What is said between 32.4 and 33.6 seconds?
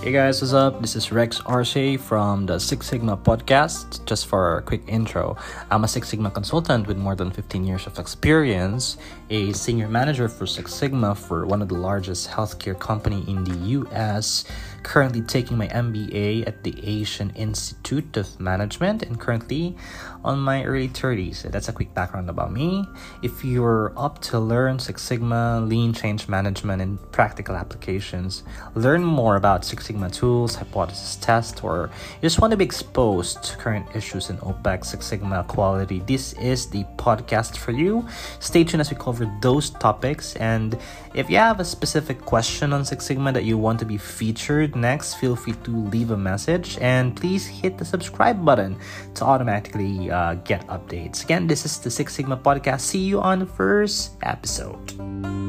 want to be exposed to